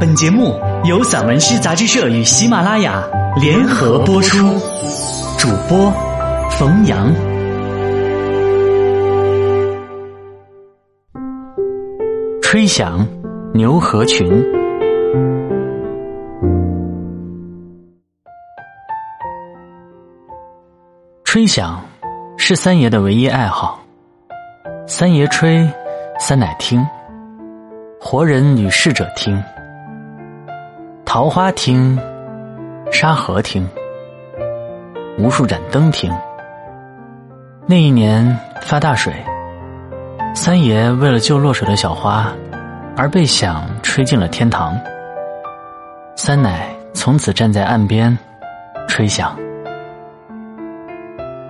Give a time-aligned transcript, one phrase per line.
[0.00, 3.06] 本节目由散文诗杂志社与喜马拉雅
[3.38, 4.38] 联合播出，
[5.36, 5.92] 主播
[6.52, 7.12] 冯阳。
[12.40, 13.06] 吹响
[13.52, 14.42] 牛河群，
[21.24, 21.78] 吹响
[22.38, 23.78] 是三爷的唯一爱好。
[24.86, 25.70] 三爷吹，
[26.18, 26.82] 三奶听，
[28.00, 29.38] 活人与逝者听，
[31.12, 31.98] 桃花听，
[32.92, 33.68] 沙河听，
[35.18, 36.08] 无数盏灯听。
[37.66, 39.12] 那一年发大水，
[40.36, 42.32] 三爷为了救落水的小花，
[42.96, 44.80] 而被响吹进了天堂。
[46.14, 48.16] 三奶从此站在岸边，
[48.86, 49.36] 吹响，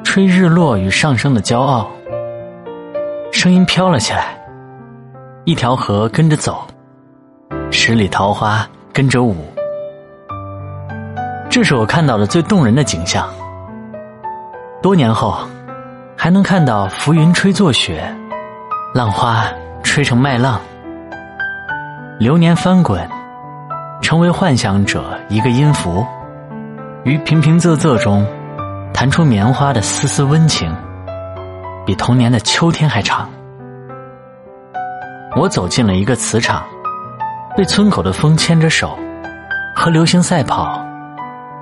[0.03, 1.87] 吹日落与上升的骄傲。
[3.31, 4.39] 声音飘了起来，
[5.45, 6.67] 一条河跟着走，
[7.71, 9.37] 十里桃花跟着舞。
[11.49, 13.29] 这是我看到的最动人的景象。
[14.83, 15.37] 多年后，
[16.17, 18.03] 还能看到浮云吹作雪，
[18.95, 19.45] 浪花
[19.83, 20.61] 吹成麦浪，
[22.19, 23.07] 流年翻滚，
[24.01, 26.07] 成为幻想者一个音符，
[27.05, 28.27] 于平平仄仄中，
[28.95, 30.75] 弹出棉花的丝丝温情。
[31.87, 33.29] 比童年的秋天还长。
[35.35, 36.65] 我走进了一个磁场，
[37.57, 38.97] 被村口的风牵着手，
[39.75, 40.85] 和流星赛跑，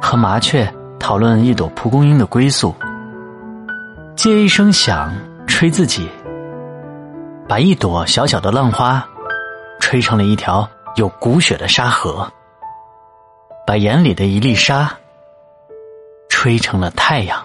[0.00, 2.74] 和麻雀讨论一朵蒲公英的归宿。
[4.14, 5.12] 借一声响，
[5.46, 6.08] 吹自己，
[7.48, 9.02] 把一朵小小的浪花，
[9.80, 12.30] 吹成了一条有骨血的沙河，
[13.66, 14.90] 把眼里的一粒沙，
[16.28, 17.42] 吹成了太阳。